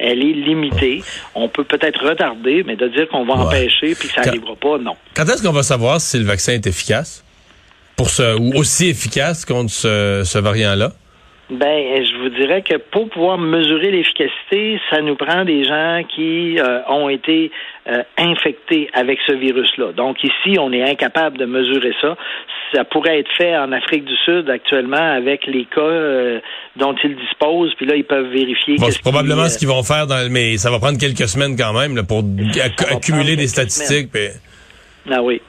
elle 0.00 0.24
est 0.24 0.32
limitée. 0.32 1.02
On 1.34 1.48
peut 1.48 1.64
peut-être 1.64 2.04
retarder, 2.04 2.64
mais 2.66 2.76
de 2.76 2.88
dire 2.88 3.06
qu'on 3.08 3.24
va 3.24 3.34
empêcher 3.34 3.94
puis 3.94 4.08
que 4.08 4.14
ça 4.14 4.22
n'arrivera 4.22 4.56
pas, 4.56 4.78
non. 4.78 4.96
Quand 5.14 5.24
est-ce 5.24 5.42
qu'on 5.42 5.52
va 5.52 5.62
savoir 5.62 6.00
si 6.00 6.18
le 6.18 6.24
vaccin 6.24 6.54
est 6.54 6.66
efficace? 6.66 7.24
Pour 7.96 8.08
ce 8.08 8.38
ou 8.38 8.56
aussi 8.56 8.88
efficace 8.88 9.44
contre 9.44 9.70
ce 9.70 10.38
variant-là? 10.38 10.92
Ben, 11.50 12.04
je 12.04 12.16
vous 12.22 12.28
dirais 12.28 12.62
que 12.62 12.76
pour 12.76 13.08
pouvoir 13.08 13.36
mesurer 13.36 13.90
l'efficacité, 13.90 14.80
ça 14.88 15.00
nous 15.00 15.16
prend 15.16 15.44
des 15.44 15.64
gens 15.64 16.02
qui 16.14 16.60
euh, 16.60 16.80
ont 16.88 17.08
été 17.08 17.50
euh, 17.88 18.04
infectés 18.16 18.88
avec 18.92 19.18
ce 19.26 19.32
virus-là. 19.32 19.90
Donc 19.92 20.22
ici, 20.22 20.58
on 20.60 20.72
est 20.72 20.88
incapable 20.88 21.38
de 21.38 21.46
mesurer 21.46 21.92
ça. 22.00 22.16
Ça 22.72 22.84
pourrait 22.84 23.18
être 23.18 23.30
fait 23.36 23.56
en 23.56 23.72
Afrique 23.72 24.04
du 24.04 24.14
Sud 24.24 24.48
actuellement 24.48 24.96
avec 24.96 25.44
les 25.46 25.64
cas 25.64 25.80
euh, 25.80 26.40
dont 26.76 26.94
ils 27.02 27.16
disposent, 27.16 27.74
puis 27.74 27.86
là 27.86 27.96
ils 27.96 28.04
peuvent 28.04 28.30
vérifier. 28.30 28.76
c'est 28.78 29.02
probablement 29.02 29.48
ce 29.48 29.58
qu'ils 29.58 29.68
vont 29.68 29.82
faire, 29.82 30.06
dans, 30.06 30.30
mais 30.30 30.56
ça 30.56 30.70
va 30.70 30.78
prendre 30.78 30.98
quelques 30.98 31.26
semaines 31.26 31.56
quand 31.56 31.72
même 31.72 31.96
là, 31.96 32.04
pour 32.04 32.22
accumuler 32.92 33.34
des 33.34 33.48
statistiques. 33.48 34.10
Ah 35.10 35.20
oui. 35.20 35.40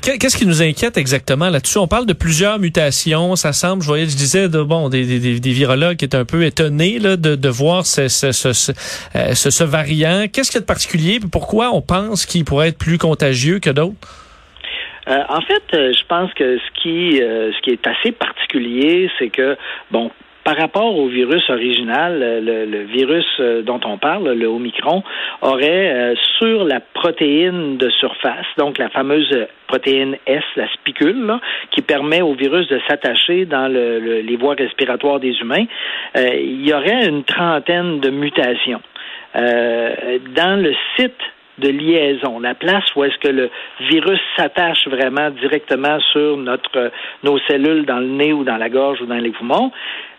Qu'est-ce 0.00 0.38
qui 0.38 0.46
nous 0.46 0.62
inquiète 0.62 0.96
exactement 0.96 1.50
là-dessus? 1.50 1.76
On 1.76 1.86
parle 1.86 2.06
de 2.06 2.14
plusieurs 2.14 2.58
mutations. 2.58 3.36
Ça 3.36 3.52
semble, 3.52 3.82
je 3.82 3.88
voyais, 3.88 4.06
je 4.06 4.16
disais, 4.16 4.48
de, 4.48 4.62
bon, 4.62 4.88
des, 4.88 5.04
des, 5.04 5.38
des 5.38 5.52
virologues 5.52 5.98
qui 5.98 6.06
étaient 6.06 6.16
un 6.16 6.24
peu 6.24 6.44
étonnés 6.44 6.98
là, 6.98 7.16
de, 7.16 7.36
de 7.36 7.48
voir 7.50 7.84
ce, 7.84 8.08
ce, 8.08 8.32
ce, 8.32 8.54
ce, 8.54 8.72
euh, 9.14 9.34
ce 9.34 9.64
variant. 9.64 10.24
Qu'est-ce 10.32 10.50
qu'il 10.50 10.56
y 10.56 10.58
a 10.58 10.62
de 10.62 10.66
particulier? 10.66 11.20
Pourquoi 11.30 11.70
on 11.74 11.82
pense 11.82 12.24
qu'il 12.24 12.44
pourrait 12.46 12.68
être 12.68 12.78
plus 12.78 12.96
contagieux 12.96 13.58
que 13.58 13.68
d'autres? 13.68 13.94
Euh, 15.08 15.18
en 15.28 15.42
fait, 15.42 15.62
euh, 15.74 15.92
je 15.92 16.06
pense 16.08 16.32
que 16.34 16.56
ce 16.56 16.82
qui, 16.82 17.18
ce 17.18 17.60
qui 17.62 17.70
est 17.70 17.86
assez 17.86 18.12
particulier, 18.12 19.10
c'est 19.18 19.28
que, 19.28 19.58
bon, 19.90 20.10
par 20.44 20.56
rapport 20.56 20.96
au 20.96 21.08
virus 21.08 21.48
original, 21.50 22.42
le, 22.44 22.82
virus 22.84 23.26
dont 23.64 23.80
on 23.84 23.98
parle, 23.98 24.32
le 24.32 24.46
Omicron, 24.46 25.02
aurait 25.40 26.14
sur 26.38 26.64
la 26.64 26.80
protéine 26.80 27.76
de 27.76 27.88
surface, 27.90 28.46
donc 28.58 28.78
la 28.78 28.88
fameuse 28.88 29.46
protéine 29.66 30.16
S, 30.26 30.42
la 30.56 30.68
spicule, 30.72 31.32
qui 31.70 31.82
permet 31.82 32.22
au 32.22 32.34
virus 32.34 32.68
de 32.68 32.80
s'attacher 32.88 33.44
dans 33.44 33.68
les 33.68 34.36
voies 34.36 34.54
respiratoires 34.54 35.20
des 35.20 35.34
humains, 35.40 35.64
il 36.16 36.66
y 36.66 36.74
aurait 36.74 37.06
une 37.06 37.24
trentaine 37.24 38.00
de 38.00 38.10
mutations. 38.10 38.82
dans 39.34 40.62
le 40.62 40.74
site 40.96 41.20
de 41.58 41.68
liaison, 41.68 42.40
la 42.40 42.54
place 42.54 42.84
où 42.96 43.04
est-ce 43.04 43.18
que 43.18 43.28
le 43.28 43.50
virus 43.90 44.20
s'attache 44.36 44.86
vraiment 44.88 45.30
directement 45.30 46.00
sur 46.12 46.36
notre 46.38 46.90
nos 47.22 47.38
cellules 47.40 47.84
dans 47.84 47.98
le 47.98 48.06
nez 48.06 48.32
ou 48.32 48.42
dans 48.42 48.56
la 48.56 48.70
gorge 48.70 49.00
ou 49.02 49.06
dans 49.06 49.16
les 49.16 49.30
poumons. 49.30 49.70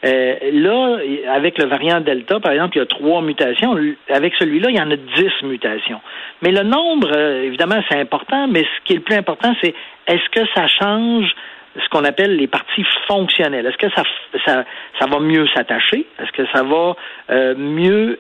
Euh, 0.06 0.36
là, 0.52 0.98
avec 1.30 1.58
le 1.58 1.68
variant 1.68 2.02
Delta, 2.02 2.40
par 2.40 2.52
exemple, 2.52 2.78
il 2.78 2.80
y 2.80 2.84
a 2.84 2.86
trois 2.86 3.22
mutations. 3.22 3.76
Avec 4.10 4.34
celui-là, 4.38 4.70
il 4.70 4.76
y 4.76 4.82
en 4.82 4.92
a 4.92 4.96
dix 4.96 5.32
mutations. 5.44 6.02
Mais 6.42 6.52
le 6.52 6.64
nombre, 6.64 7.10
euh, 7.16 7.44
évidemment, 7.44 7.82
c'est 7.90 8.00
important, 8.00 8.48
mais 8.48 8.62
ce 8.64 8.86
qui 8.86 8.94
est 8.94 8.98
le 8.98 9.02
plus 9.02 9.16
important, 9.16 9.56
c'est 9.62 9.74
est-ce 10.08 10.30
que 10.30 10.46
ça 10.54 10.68
change 10.68 11.34
ce 11.76 11.90
qu'on 11.90 12.04
appelle 12.04 12.36
les 12.36 12.48
parties 12.48 12.86
fonctionnelles? 13.08 13.66
Est-ce 13.66 13.78
que 13.78 13.92
ça, 13.96 14.04
ça, 14.46 14.66
ça 15.00 15.08
va 15.08 15.20
mieux 15.20 15.48
s'attacher? 15.56 16.06
Est-ce 16.20 16.32
que 16.32 16.46
ça 16.54 16.64
va 16.64 16.96
euh, 17.32 17.56
mieux 17.56 18.20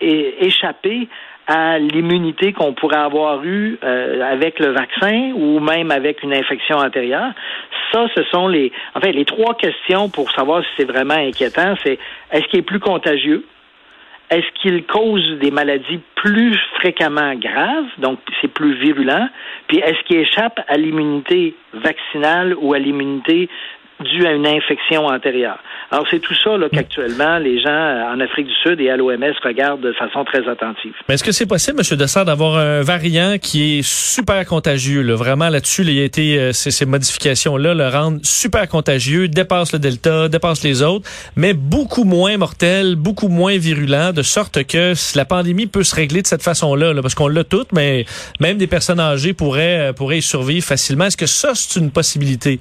échapper 0.00 1.08
à 1.48 1.78
l'immunité 1.78 2.52
qu'on 2.52 2.74
pourrait 2.74 2.98
avoir 2.98 3.42
eue 3.42 3.78
euh, 3.82 4.20
avec 4.22 4.58
le 4.60 4.68
vaccin 4.68 5.32
ou 5.34 5.60
même 5.60 5.90
avec 5.90 6.22
une 6.22 6.34
infection 6.34 6.76
antérieure. 6.76 7.32
Ça, 7.90 8.06
ce 8.14 8.22
sont 8.24 8.48
les, 8.48 8.70
en 8.94 9.00
fait, 9.00 9.12
les 9.12 9.24
trois 9.24 9.54
questions 9.54 10.10
pour 10.10 10.30
savoir 10.30 10.62
si 10.62 10.68
c'est 10.76 10.84
vraiment 10.84 11.14
inquiétant. 11.14 11.74
C'est 11.82 11.98
est-ce 12.32 12.44
qu'il 12.48 12.58
est 12.60 12.62
plus 12.62 12.80
contagieux? 12.80 13.46
Est-ce 14.30 14.60
qu'il 14.60 14.84
cause 14.84 15.38
des 15.40 15.50
maladies 15.50 16.00
plus 16.14 16.54
fréquemment 16.74 17.34
graves, 17.34 17.86
donc 17.96 18.18
c'est 18.42 18.52
plus 18.52 18.74
virulent? 18.74 19.30
Puis 19.68 19.78
est-ce 19.78 20.02
qu'il 20.04 20.18
échappe 20.18 20.60
à 20.68 20.76
l'immunité 20.76 21.54
vaccinale 21.72 22.54
ou 22.60 22.74
à 22.74 22.78
l'immunité 22.78 23.48
dû 24.00 24.26
à 24.26 24.32
une 24.32 24.46
infection 24.46 25.06
antérieure. 25.06 25.58
Alors, 25.90 26.06
c'est 26.10 26.20
tout 26.20 26.34
ça 26.44 26.56
là, 26.58 26.68
qu'actuellement, 26.70 27.38
les 27.38 27.60
gens 27.60 27.70
euh, 27.70 28.12
en 28.12 28.20
Afrique 28.20 28.46
du 28.46 28.54
Sud 28.62 28.80
et 28.80 28.90
à 28.90 28.96
l'OMS 28.96 29.32
regardent 29.42 29.80
de 29.80 29.92
façon 29.92 30.24
très 30.24 30.46
attentive. 30.46 30.92
Mais 31.08 31.14
est-ce 31.14 31.24
que 31.24 31.32
c'est 31.32 31.46
possible, 31.46 31.80
M. 31.80 31.96
Dessert, 31.96 32.26
d'avoir 32.26 32.58
un 32.58 32.82
variant 32.82 33.38
qui 33.38 33.78
est 33.78 33.82
super 33.82 34.44
contagieux? 34.44 35.02
Là? 35.02 35.14
Vraiment, 35.14 35.48
là-dessus, 35.48 35.82
il 35.82 35.92
y 35.92 36.00
a 36.00 36.04
été, 36.04 36.38
euh, 36.38 36.52
ces, 36.52 36.84
modifications-là 36.84 37.74
le 37.74 37.88
rendent 37.88 38.20
super 38.22 38.68
contagieux, 38.68 39.28
dépasse 39.28 39.72
le 39.72 39.78
Delta, 39.78 40.28
dépasse 40.28 40.62
les 40.62 40.82
autres, 40.82 41.08
mais 41.36 41.54
beaucoup 41.54 42.04
moins 42.04 42.36
mortel, 42.36 42.94
beaucoup 42.94 43.28
moins 43.28 43.56
virulent, 43.56 44.12
de 44.12 44.22
sorte 44.22 44.64
que 44.64 44.92
la 45.16 45.24
pandémie 45.24 45.66
peut 45.66 45.84
se 45.84 45.94
régler 45.94 46.20
de 46.20 46.26
cette 46.26 46.42
façon-là, 46.42 46.92
là, 46.92 47.00
parce 47.00 47.14
qu'on 47.14 47.28
l'a 47.28 47.44
toute, 47.44 47.72
mais 47.72 48.04
même 48.40 48.58
des 48.58 48.66
personnes 48.66 49.00
âgées 49.00 49.32
pourraient, 49.32 49.88
euh, 49.88 49.92
pourraient 49.94 50.18
y 50.18 50.22
survivre 50.22 50.66
facilement. 50.66 51.06
Est-ce 51.06 51.16
que 51.16 51.26
ça, 51.26 51.52
c'est 51.54 51.80
une 51.80 51.90
possibilité? 51.90 52.60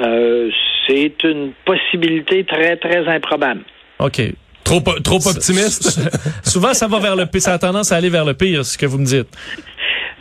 Euh, 0.00 0.50
c'est 0.86 1.12
une 1.24 1.52
possibilité 1.64 2.44
très, 2.44 2.76
très 2.76 3.06
improbable. 3.06 3.60
OK. 3.98 4.20
Trop, 4.64 4.80
trop 5.02 5.26
optimiste? 5.26 6.00
Souvent, 6.44 6.74
ça 6.74 6.86
va 6.86 6.98
vers 6.98 7.16
le 7.16 7.26
pire. 7.26 7.42
Ça 7.42 7.54
a 7.54 7.58
tendance 7.58 7.92
à 7.92 7.96
aller 7.96 8.10
vers 8.10 8.24
le 8.24 8.34
pire, 8.34 8.64
ce 8.64 8.78
que 8.78 8.86
vous 8.86 8.98
me 8.98 9.04
dites. 9.04 9.28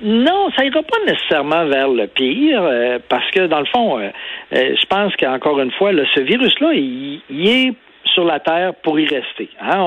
Non, 0.02 0.50
ça 0.56 0.64
ira 0.64 0.82
pas 0.82 0.98
nécessairement 1.06 1.66
vers 1.66 1.90
le 1.90 2.08
pire, 2.08 2.62
euh, 2.64 3.00
parce 3.10 3.30
que 3.32 3.48
dans 3.48 3.60
le 3.60 3.66
fond, 3.66 4.00
euh, 4.00 4.10
je 4.52 4.86
pense 4.88 5.14
qu'encore 5.18 5.60
une 5.60 5.72
fois, 5.72 5.92
ce 6.16 6.22
virus-là, 6.22 6.74
il, 6.74 7.22
est 7.30 7.74
sur 8.20 8.26
la 8.26 8.40
Terre 8.42 8.74
pour 8.84 9.00
y 9.00 9.06
rester. 9.08 9.50
Hein? 9.62 9.80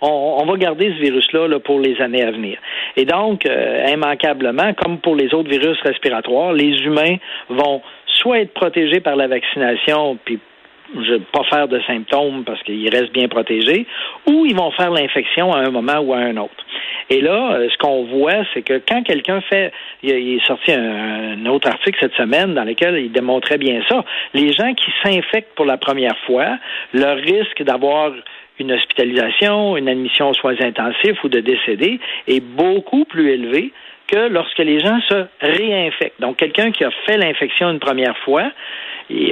On, 0.00 0.44
va 0.46 0.56
garder 0.56 0.94
ce 0.96 1.02
virus-là 1.02 1.46
là, 1.46 1.60
pour 1.60 1.78
les 1.78 2.00
années 2.00 2.22
à 2.22 2.30
venir. 2.30 2.58
Et 2.96 3.04
donc, 3.04 3.44
immanquablement, 3.44 4.72
comme 4.74 4.98
pour 4.98 5.14
les 5.14 5.34
autres 5.34 5.50
virus 5.50 5.78
respiratoires, 5.82 6.54
les 6.54 6.72
humains 6.84 7.16
vont 7.50 7.82
soit 8.06 8.40
être 8.40 8.54
protégés 8.54 9.00
par 9.00 9.16
la 9.16 9.26
vaccination, 9.26 10.18
puis 10.24 10.38
ne 10.94 11.18
pas 11.18 11.44
faire 11.44 11.68
de 11.68 11.80
symptômes 11.86 12.44
parce 12.44 12.62
qu'ils 12.62 12.88
restent 12.88 13.12
bien 13.12 13.28
protégés, 13.28 13.86
ou 14.26 14.46
ils 14.46 14.56
vont 14.56 14.70
faire 14.72 14.90
l'infection 14.90 15.52
à 15.52 15.60
un 15.60 15.70
moment 15.70 15.98
ou 15.98 16.12
à 16.12 16.18
un 16.18 16.36
autre. 16.36 16.64
Et 17.08 17.20
là, 17.20 17.52
euh, 17.52 17.68
ce 17.70 17.78
qu'on 17.78 18.04
voit, 18.04 18.44
c'est 18.52 18.62
que 18.62 18.80
quand 18.86 19.02
quelqu'un 19.02 19.40
fait, 19.42 19.72
il, 20.02 20.10
est 20.10 20.46
sorti 20.46 20.72
un, 20.72 21.46
autre 21.46 21.68
article 21.68 21.98
cette 22.00 22.14
semaine 22.14 22.54
dans 22.54 22.64
lequel 22.64 22.98
il 22.98 23.12
démontrait 23.12 23.58
bien 23.58 23.80
ça. 23.88 24.04
Les 24.34 24.52
gens 24.52 24.74
qui 24.74 24.90
s'infectent 25.02 25.54
pour 25.54 25.66
la 25.66 25.76
première 25.76 26.16
fois, 26.26 26.58
leur 26.92 27.16
risque 27.16 27.62
d'avoir 27.62 28.12
une 28.58 28.72
hospitalisation, 28.72 29.76
une 29.76 29.88
admission 29.88 30.30
aux 30.30 30.34
soins 30.34 30.56
intensifs 30.60 31.22
ou 31.22 31.28
de 31.28 31.40
décéder 31.40 32.00
est 32.26 32.40
beaucoup 32.40 33.04
plus 33.04 33.30
élevé 33.30 33.72
que 34.06 34.28
lorsque 34.28 34.58
les 34.58 34.80
gens 34.80 34.98
se 35.08 35.26
réinfectent. 35.40 36.20
Donc, 36.20 36.36
quelqu'un 36.36 36.70
qui 36.70 36.84
a 36.84 36.90
fait 37.06 37.16
l'infection 37.16 37.70
une 37.70 37.78
première 37.78 38.16
fois, 38.18 38.50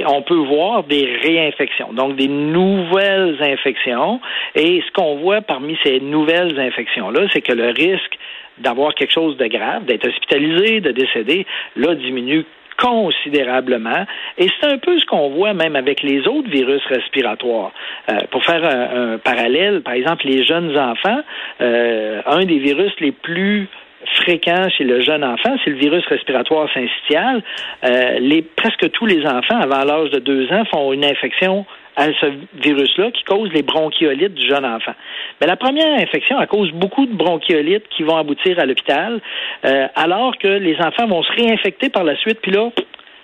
on 0.07 0.21
peut 0.21 0.35
voir 0.35 0.83
des 0.83 1.17
réinfections, 1.21 1.93
donc 1.93 2.15
des 2.15 2.27
nouvelles 2.27 3.37
infections. 3.41 4.21
Et 4.55 4.81
ce 4.85 4.91
qu'on 4.91 5.17
voit 5.17 5.41
parmi 5.41 5.77
ces 5.83 5.99
nouvelles 5.99 6.59
infections-là, 6.59 7.27
c'est 7.33 7.41
que 7.41 7.53
le 7.53 7.69
risque 7.69 8.17
d'avoir 8.57 8.93
quelque 8.93 9.11
chose 9.11 9.35
de 9.37 9.47
grave, 9.47 9.85
d'être 9.85 10.07
hospitalisé, 10.07 10.79
de 10.79 10.91
décéder, 10.91 11.45
là, 11.75 11.93
diminue 11.95 12.45
considérablement. 12.77 14.05
Et 14.37 14.47
c'est 14.59 14.67
un 14.67 14.77
peu 14.77 14.97
ce 14.99 15.05
qu'on 15.05 15.29
voit 15.29 15.53
même 15.53 15.75
avec 15.75 16.03
les 16.03 16.27
autres 16.27 16.49
virus 16.49 16.81
respiratoires. 16.87 17.71
Euh, 18.09 18.19
pour 18.31 18.43
faire 18.43 18.63
un, 18.65 19.17
parallèle, 19.17 19.81
par 19.81 19.93
exemple, 19.93 20.27
les 20.27 20.43
jeunes 20.43 20.77
enfants, 20.77 21.21
euh, 21.61 22.21
un 22.25 22.45
des 22.45 22.59
virus 22.59 22.91
les 22.99 23.11
plus 23.11 23.69
fréquent 24.09 24.69
chez 24.69 24.83
le 24.83 25.01
jeune 25.01 25.23
enfant, 25.23 25.55
c'est 25.63 25.71
le 25.71 25.77
virus 25.77 26.05
respiratoire 26.07 26.69
syncytial. 26.73 27.43
Euh, 27.83 28.41
presque 28.55 28.89
tous 28.91 29.05
les 29.05 29.25
enfants 29.25 29.59
avant 29.59 29.83
l'âge 29.83 30.11
de 30.11 30.19
deux 30.19 30.51
ans 30.51 30.63
font 30.65 30.93
une 30.93 31.05
infection 31.05 31.65
à 31.95 32.07
ce 32.19 32.25
virus-là 32.55 33.11
qui 33.11 33.23
cause 33.23 33.49
les 33.53 33.61
bronchiolites 33.61 34.33
du 34.33 34.47
jeune 34.47 34.65
enfant. 34.65 34.93
Mais 35.39 35.47
la 35.47 35.55
première 35.55 35.99
infection, 35.99 36.39
elle 36.41 36.47
cause 36.47 36.71
beaucoup 36.71 37.05
de 37.05 37.13
bronchiolites 37.13 37.87
qui 37.89 38.03
vont 38.03 38.17
aboutir 38.17 38.59
à 38.59 38.65
l'hôpital, 38.65 39.21
euh, 39.65 39.87
alors 39.95 40.37
que 40.37 40.47
les 40.47 40.75
enfants 40.81 41.07
vont 41.07 41.23
se 41.23 41.31
réinfecter 41.31 41.89
par 41.89 42.03
la 42.03 42.17
suite, 42.17 42.39
puis 42.41 42.51
là, 42.51 42.69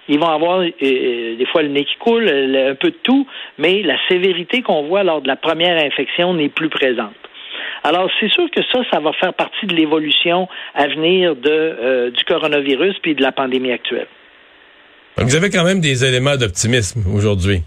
ils 0.07 0.19
vont 0.19 0.29
avoir 0.29 0.59
euh, 0.61 0.71
des 0.79 1.45
fois 1.51 1.63
le 1.63 1.69
nez 1.69 1.83
qui 1.83 1.95
coule, 1.97 2.27
un 2.27 2.75
peu 2.75 2.89
de 2.89 2.97
tout, 3.03 3.27
mais 3.57 3.81
la 3.81 3.97
sévérité 4.07 4.61
qu'on 4.61 4.83
voit 4.83 5.03
lors 5.03 5.21
de 5.21 5.27
la 5.27 5.35
première 5.35 5.83
infection 5.83 6.33
n'est 6.33 6.49
plus 6.49 6.69
présente. 6.69 7.13
Alors, 7.83 8.09
c'est 8.19 8.29
sûr 8.29 8.49
que 8.55 8.61
ça, 8.71 8.79
ça 8.91 8.99
va 8.99 9.11
faire 9.13 9.33
partie 9.33 9.65
de 9.65 9.73
l'évolution 9.73 10.47
à 10.75 10.87
venir 10.87 11.35
de, 11.35 11.49
euh, 11.49 12.11
du 12.11 12.23
coronavirus 12.25 12.95
puis 13.01 13.15
de 13.15 13.21
la 13.21 13.31
pandémie 13.31 13.71
actuelle. 13.71 14.07
Donc, 15.17 15.27
vous 15.27 15.35
avez 15.35 15.49
quand 15.49 15.63
même 15.63 15.81
des 15.81 16.05
éléments 16.05 16.37
d'optimisme 16.37 17.03
aujourd'hui. 17.13 17.63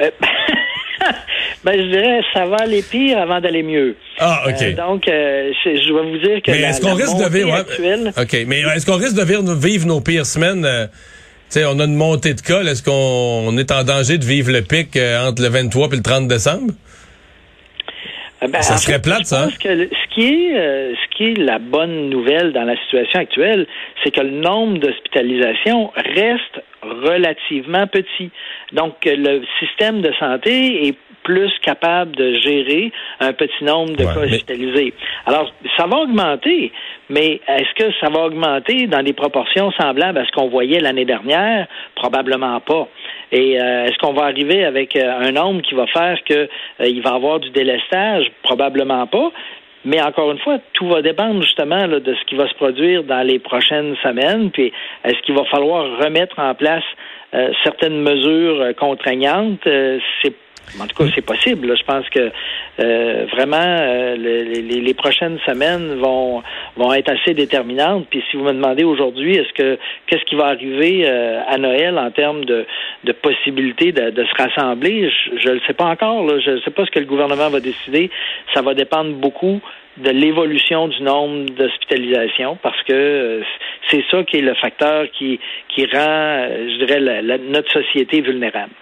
Euh, 0.00 0.10
ben, 1.64 1.72
je 1.76 1.90
dirais, 1.90 2.20
ça 2.32 2.46
va 2.46 2.56
aller 2.60 2.82
pire 2.82 3.18
avant 3.18 3.40
d'aller 3.40 3.62
mieux. 3.62 3.96
Ah, 4.18 4.44
OK. 4.48 4.62
Euh, 4.62 4.72
donc, 4.72 5.02
je 5.06 5.92
vais 5.92 6.10
vous 6.10 6.18
dire 6.18 6.42
que. 6.42 6.50
Mais 6.50 6.62
est-ce 6.62 6.80
qu'on 6.80 6.94
risque 6.94 7.18
de 7.18 7.28
vivre. 7.28 7.64
OK. 8.18 8.36
Mais 8.46 8.60
est-ce 8.60 8.86
qu'on 8.86 8.96
risque 8.96 9.16
de 9.16 9.54
vivre, 9.54 9.86
nos 9.86 10.00
pires 10.00 10.26
semaines? 10.26 10.66
sais, 11.48 11.66
on 11.66 11.78
a 11.80 11.84
une 11.84 11.96
montée 11.96 12.32
de 12.32 12.40
cas. 12.40 12.62
Est-ce 12.62 12.82
qu'on 12.82 13.56
est 13.58 13.70
en 13.70 13.84
danger 13.84 14.16
de 14.16 14.24
vivre 14.24 14.50
le 14.50 14.62
pic 14.62 14.96
entre 14.96 15.42
le 15.42 15.48
23 15.48 15.88
et 15.88 15.96
le 15.96 16.02
30 16.02 16.26
décembre? 16.26 16.72
Euh, 18.42 18.48
ben, 18.48 18.62
ça 18.62 18.76
serait 18.76 19.00
plate, 19.00 19.26
ça. 19.26 19.48
Je 19.48 19.54
pense 19.54 19.58
que 19.58 19.88
ce 19.88 20.14
qui 20.14 20.26
est 20.26 20.56
euh, 20.56 20.94
ce 20.94 21.16
qui 21.16 21.24
est 21.24 21.38
la 21.38 21.58
bonne 21.58 22.10
nouvelle 22.10 22.52
dans 22.52 22.64
la 22.64 22.76
situation 22.76 23.20
actuelle, 23.20 23.66
c'est 24.02 24.10
que 24.10 24.20
le 24.20 24.30
nombre 24.30 24.78
d'hospitalisations 24.78 25.92
reste 25.96 26.62
relativement 26.82 27.86
petit. 27.86 28.30
Donc 28.72 28.94
le 29.04 29.42
système 29.60 30.02
de 30.02 30.12
santé 30.18 30.88
est 30.88 30.96
plus 31.22 31.52
capable 31.62 32.14
de 32.16 32.34
gérer 32.34 32.92
un 33.20 33.32
petit 33.32 33.64
nombre 33.64 33.96
de 33.96 34.04
cas 34.04 34.24
hospitalisés. 34.24 34.92
Alors, 35.26 35.52
ça 35.76 35.86
va 35.86 35.98
augmenter, 35.98 36.72
mais 37.08 37.40
est-ce 37.46 37.74
que 37.74 37.92
ça 38.00 38.08
va 38.08 38.26
augmenter 38.26 38.86
dans 38.86 39.02
des 39.02 39.12
proportions 39.12 39.70
semblables 39.72 40.18
à 40.18 40.24
ce 40.24 40.32
qu'on 40.32 40.48
voyait 40.48 40.80
l'année 40.80 41.04
dernière? 41.04 41.66
Probablement 41.94 42.60
pas. 42.60 42.88
Et 43.32 43.60
euh, 43.60 43.86
est-ce 43.86 43.98
qu'on 43.98 44.12
va 44.12 44.24
arriver 44.24 44.64
avec 44.64 44.94
euh, 44.94 45.20
un 45.20 45.32
nombre 45.32 45.62
qui 45.62 45.74
va 45.74 45.86
faire 45.86 46.22
qu'il 46.24 46.48
euh, 46.80 47.00
va 47.02 47.14
avoir 47.14 47.40
du 47.40 47.50
délestage? 47.50 48.26
Probablement 48.42 49.06
pas. 49.06 49.32
Mais 49.84 50.00
encore 50.00 50.30
une 50.30 50.38
fois, 50.38 50.58
tout 50.74 50.86
va 50.86 51.02
dépendre 51.02 51.42
justement 51.42 51.88
de 51.88 52.14
ce 52.14 52.24
qui 52.26 52.36
va 52.36 52.48
se 52.48 52.54
produire 52.54 53.02
dans 53.02 53.26
les 53.26 53.40
prochaines 53.40 53.96
semaines. 54.02 54.50
Puis, 54.52 54.72
est-ce 55.04 55.20
qu'il 55.22 55.34
va 55.34 55.44
falloir 55.46 55.98
remettre 55.98 56.38
en 56.38 56.54
place 56.54 56.84
certaines 57.64 58.00
mesures 58.00 58.76
contraignantes? 58.76 59.58
c'est 59.64 60.34
En 60.80 60.86
tout 60.86 60.96
cas, 60.96 61.10
c'est 61.14 61.24
possible. 61.24 61.76
Je 61.76 61.84
pense 61.84 62.08
que 62.08 62.30
euh, 62.80 63.26
vraiment 63.32 63.56
euh, 63.60 64.16
les, 64.16 64.62
les, 64.62 64.94
prochaines 64.94 65.38
semaines 65.46 65.96
vont 65.96 66.42
vont 66.76 66.92
être 66.94 67.10
assez 67.10 67.34
déterminantes. 67.34 68.06
Puis 68.08 68.22
si 68.30 68.36
vous 68.36 68.44
me 68.44 68.52
demandez 68.52 68.84
aujourd'hui, 68.84 69.36
est-ce 69.36 69.52
que 69.52 69.78
qu'est-ce 70.06 70.24
qui 70.24 70.34
va 70.34 70.46
arriver 70.46 71.04
euh, 71.06 71.40
à 71.46 71.58
Noël 71.58 71.98
en 71.98 72.10
termes 72.10 72.44
de, 72.44 72.66
de 73.04 73.12
possibilité 73.12 73.92
de, 73.92 74.10
de, 74.10 74.24
se 74.24 74.42
rassembler, 74.42 75.10
je 75.36 75.48
ne 75.48 75.54
le 75.54 75.60
sais 75.66 75.74
pas 75.74 75.84
encore. 75.84 76.26
Là. 76.26 76.38
Je 76.40 76.52
ne 76.52 76.60
sais 76.60 76.70
pas 76.70 76.86
ce 76.86 76.90
que 76.90 77.00
le 77.00 77.06
gouvernement 77.06 77.50
va 77.50 77.60
décider. 77.60 78.10
Ça 78.54 78.62
va 78.62 78.74
dépendre 78.74 79.12
beaucoup 79.14 79.60
de 79.98 80.10
l'évolution 80.10 80.88
du 80.88 81.02
nombre 81.02 81.50
d'hospitalisations 81.50 82.56
parce 82.62 82.82
que 82.84 83.42
c'est 83.90 84.02
ça 84.10 84.22
qui 84.24 84.38
est 84.38 84.42
le 84.42 84.54
facteur 84.54 85.10
qui 85.10 85.38
qui 85.68 85.84
rend, 85.84 86.48
je 86.48 86.84
dirais, 86.84 87.00
la, 87.00 87.36
notre 87.36 87.70
société 87.70 88.22
vulnérable. 88.22 88.72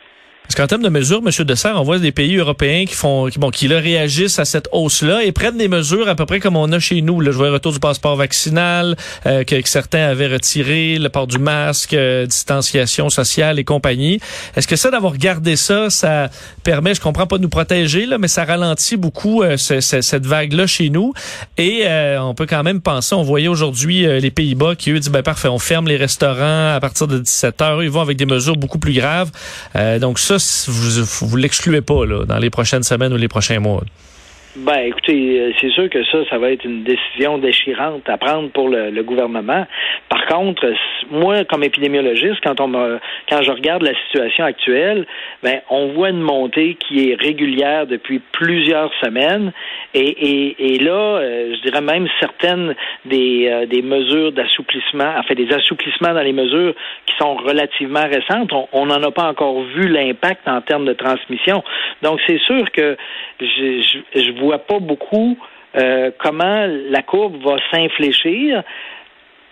Parce 0.51 0.57
qu'en 0.57 0.67
termes 0.67 0.83
de 0.83 0.89
mesures, 0.89 1.23
M. 1.25 1.45
Dessert, 1.45 1.77
on 1.77 1.85
voit 1.85 2.01
des 2.01 2.11
pays 2.11 2.35
européens 2.35 2.85
qui 2.85 2.97
font, 2.97 3.27
qui, 3.27 3.39
bon, 3.39 3.51
qui 3.51 3.69
là, 3.69 3.79
réagissent 3.79 4.41
à 4.41 4.45
cette 4.45 4.69
hausse-là 4.73 5.23
et 5.23 5.31
prennent 5.31 5.59
des 5.59 5.69
mesures 5.69 6.09
à 6.09 6.17
peu 6.17 6.27
près 6.27 6.41
comme 6.41 6.57
on 6.57 6.73
a 6.73 6.81
chez 6.81 7.03
nous. 7.03 7.21
Là, 7.21 7.31
je 7.31 7.37
vois 7.37 7.47
le 7.47 7.53
retour 7.53 7.73
du 7.73 7.79
passeport 7.79 8.17
vaccinal, 8.17 8.97
euh, 9.27 9.45
que, 9.45 9.55
certains 9.65 10.09
avaient 10.09 10.27
retiré, 10.27 10.99
le 10.99 11.09
port 11.09 11.29
du 11.29 11.39
masque, 11.39 11.95
euh, 11.95 12.27
distanciation 12.27 13.11
sociale 13.11 13.61
et 13.61 13.65
compagnie. 13.65 14.19
Est-ce 14.57 14.67
que 14.67 14.75
ça, 14.75 14.91
d'avoir 14.91 15.19
gardé 15.19 15.55
ça, 15.55 15.89
ça 15.89 16.31
permet, 16.65 16.97
je 16.97 17.01
comprends 17.01 17.29
pas 17.29 17.37
de 17.37 17.43
nous 17.43 17.49
protéger, 17.49 18.05
là, 18.07 18.19
mais 18.19 18.27
ça 18.27 18.45
ralentit 18.45 18.97
beaucoup 18.97 19.45
euh, 19.45 19.57
cette 19.57 20.27
vague-là 20.27 20.67
chez 20.67 20.91
nous. 20.91 21.15
Et 21.59 21.87
on 22.19 22.35
peut 22.35 22.47
quand 22.47 22.65
même 22.65 22.81
penser, 22.81 23.15
on 23.15 23.23
voyait 23.23 23.47
aujourd'hui 23.47 24.01
les 24.21 24.31
Pays-Bas 24.33 24.75
qui, 24.75 24.91
eux, 24.91 24.99
disent, 24.99 25.13
ben 25.13 25.23
parfait, 25.23 25.47
on 25.47 25.61
ferme 25.61 25.87
les 25.87 25.97
restaurants 25.97 26.75
à 26.75 26.81
partir 26.81 27.07
de 27.07 27.21
17 27.21 27.63
heures. 27.63 27.83
Ils 27.85 27.91
vont 27.91 28.01
avec 28.01 28.17
des 28.17 28.27
mesures 28.27 28.57
beaucoup 28.57 28.81
plus 28.81 28.95
graves. 28.95 29.31
donc 30.01 30.19
ça, 30.19 30.40
vous, 30.69 31.27
vous 31.29 31.37
l'excluez 31.37 31.81
pas 31.81 32.05
là, 32.07 32.25
dans 32.25 32.39
les 32.39 32.51
prochaines 32.51 32.83
semaines 32.83 33.13
ou 33.13 33.17
les 33.17 33.29
prochains 33.29 33.61
mois. 33.61 33.83
Ben, 34.57 34.81
écoutez, 34.81 35.39
euh, 35.39 35.53
c'est 35.61 35.71
sûr 35.71 35.89
que 35.89 36.03
ça, 36.07 36.19
ça 36.29 36.37
va 36.39 36.51
être 36.51 36.65
une 36.65 36.83
décision 36.83 37.39
déchirante 37.39 38.09
à 38.09 38.19
prendre 38.19 38.51
pour 38.51 38.69
le, 38.69 39.01
gouvernement. 39.05 39.65
Par 40.09 40.27
contre, 40.27 40.67
moi, 41.09 41.45
comme 41.45 41.63
épidémiologiste, 41.63 42.41
quand 42.43 42.61
on 42.61 42.67
me, 42.67 42.99
quand 43.29 43.43
je 43.43 43.53
regarde 43.53 43.83
la 43.83 43.95
situation 44.07 44.45
actuelle, 44.45 45.07
ben, 45.45 45.61
on 45.71 45.93
voit 45.93 46.11
une 46.11 46.21
montée 46.21 46.75
qui 46.75 47.11
est 47.11 47.15
régulière 47.15 47.87
depuis 47.87 48.21
plusieurs 48.33 48.93
semaines, 49.01 49.53
et, 49.95 50.01
et, 50.01 50.75
et 50.75 50.79
là, 50.81 51.19
euh, 51.19 51.55
je 51.55 51.61
dirais 51.63 51.81
même 51.81 52.09
certaines 52.19 52.75
des, 53.05 53.49
euh, 53.49 53.67
des 53.67 53.83
mesures 53.83 54.33
d'assouplissement, 54.33 55.15
enfin 55.17 55.35
des 55.35 55.53
assouplissements 55.53 56.13
dans 56.13 56.23
les 56.23 56.33
mesures 56.33 56.75
qui 57.07 57.15
sont 57.19 57.37
relativement 57.37 58.05
récentes, 58.05 58.53
on 58.73 58.87
n'en 58.87 59.01
a 59.01 59.11
pas 59.13 59.29
encore 59.29 59.63
vu 59.63 59.87
l'impact 59.87 60.49
en 60.49 60.61
termes 60.61 60.87
de 60.87 60.93
transmission. 60.93 61.63
Donc, 62.03 62.19
c'est 62.27 62.41
sûr 62.41 62.69
que 62.73 62.97
je, 63.41 63.81
je, 64.15 64.21
je 64.21 64.40
vois 64.41 64.59
pas 64.59 64.79
beaucoup 64.79 65.37
euh, 65.77 66.11
comment 66.19 66.67
la 66.67 67.03
courbe 67.03 67.37
va 67.45 67.57
s'infléchir. 67.71 68.63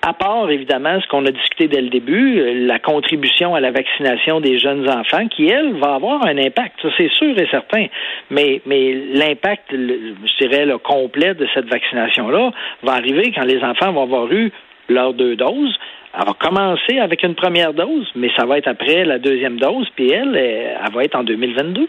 À 0.00 0.12
part, 0.12 0.48
évidemment, 0.50 1.00
ce 1.00 1.08
qu'on 1.08 1.26
a 1.26 1.30
discuté 1.30 1.66
dès 1.66 1.80
le 1.80 1.88
début, 1.88 2.64
la 2.66 2.78
contribution 2.78 3.56
à 3.56 3.60
la 3.60 3.72
vaccination 3.72 4.40
des 4.40 4.58
jeunes 4.58 4.88
enfants, 4.88 5.26
qui, 5.26 5.48
elle, 5.48 5.74
va 5.74 5.94
avoir 5.94 6.24
un 6.24 6.38
impact, 6.38 6.74
ça 6.82 6.88
c'est 6.96 7.10
sûr 7.10 7.36
et 7.36 7.48
certain. 7.50 7.86
Mais, 8.30 8.60
l'impact, 8.64 9.64
je 9.72 10.44
dirais, 10.46 10.66
le 10.66 10.78
complet 10.78 11.34
de 11.34 11.48
cette 11.52 11.66
vaccination-là 11.66 12.52
va 12.84 12.92
arriver 12.92 13.32
quand 13.34 13.44
les 13.44 13.60
enfants 13.62 13.92
vont 13.92 14.04
avoir 14.04 14.32
eu 14.32 14.52
leurs 14.88 15.14
deux 15.14 15.34
doses. 15.34 15.76
Elle 16.14 16.26
va 16.26 16.32
commencer 16.32 16.98
avec 17.00 17.24
une 17.24 17.34
première 17.34 17.74
dose, 17.74 18.08
mais 18.14 18.30
ça 18.36 18.46
va 18.46 18.58
être 18.58 18.68
après 18.68 19.04
la 19.04 19.18
deuxième 19.18 19.58
dose, 19.58 19.88
puis 19.96 20.10
elle, 20.10 20.36
elle 20.36 20.92
va 20.92 21.04
être 21.04 21.16
en 21.16 21.24
2022. 21.24 21.88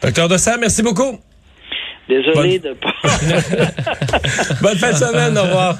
Docteur 0.00 0.28
Dossard, 0.28 0.58
merci 0.60 0.82
beaucoup. 0.82 1.18
Désolé 2.12 2.58
de 2.58 2.74
pas. 2.74 2.92
Bonne 4.60 4.76
fin 4.76 4.90
de 4.92 4.96
semaine, 4.96 5.38
au 5.38 5.42
revoir. 5.42 5.78